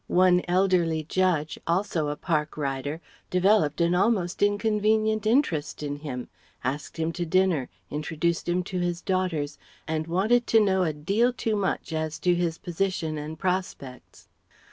One 0.07 0.41
elderly 0.47 1.03
judge 1.03 1.59
also 1.67 2.07
a 2.07 2.15
Park 2.15 2.57
rider 2.57 3.01
developed 3.29 3.79
an 3.81 3.93
almost 3.93 4.41
inconvenient 4.41 5.27
interest 5.27 5.83
in 5.83 5.97
him; 5.97 6.27
asked 6.63 6.97
him 6.97 7.11
to 7.11 7.23
dinner, 7.23 7.69
introduced 7.91 8.49
him 8.49 8.63
to 8.63 8.79
his 8.79 8.99
daughters, 9.03 9.59
and 9.87 10.07
wanted 10.07 10.47
to 10.47 10.59
know 10.59 10.81
a 10.81 10.91
deal 10.91 11.31
too 11.31 11.55
much 11.55 11.93
as 11.93 12.17
to 12.21 12.33
his 12.33 12.57
position 12.57 13.19
and 13.19 13.37
prospects. 13.37 14.27